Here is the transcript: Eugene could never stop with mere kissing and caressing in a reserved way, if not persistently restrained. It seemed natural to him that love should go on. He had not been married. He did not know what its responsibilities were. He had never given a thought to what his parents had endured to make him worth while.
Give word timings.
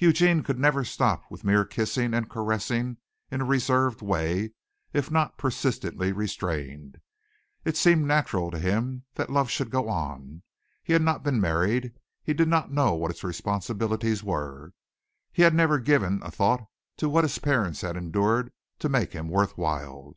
Eugene 0.00 0.42
could 0.42 0.58
never 0.58 0.82
stop 0.82 1.30
with 1.30 1.44
mere 1.44 1.64
kissing 1.64 2.12
and 2.12 2.28
caressing 2.28 2.96
in 3.30 3.40
a 3.40 3.44
reserved 3.44 4.02
way, 4.02 4.50
if 4.92 5.12
not 5.12 5.38
persistently 5.38 6.10
restrained. 6.10 6.98
It 7.64 7.76
seemed 7.76 8.04
natural 8.04 8.50
to 8.50 8.58
him 8.58 9.04
that 9.14 9.30
love 9.30 9.48
should 9.48 9.70
go 9.70 9.88
on. 9.88 10.42
He 10.82 10.92
had 10.92 11.02
not 11.02 11.22
been 11.22 11.40
married. 11.40 11.92
He 12.24 12.34
did 12.34 12.48
not 12.48 12.72
know 12.72 12.94
what 12.94 13.12
its 13.12 13.22
responsibilities 13.22 14.24
were. 14.24 14.72
He 15.32 15.42
had 15.42 15.54
never 15.54 15.78
given 15.78 16.18
a 16.24 16.32
thought 16.32 16.64
to 16.96 17.08
what 17.08 17.22
his 17.22 17.38
parents 17.38 17.82
had 17.82 17.96
endured 17.96 18.50
to 18.80 18.88
make 18.88 19.12
him 19.12 19.28
worth 19.28 19.56
while. 19.56 20.16